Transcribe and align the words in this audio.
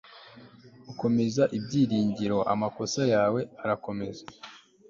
ukomeza 0.91 1.43
ibyiringiro, 1.57 2.37
amakosa 2.53 3.01
yawe 3.13 3.39
arakomeza 3.63 4.23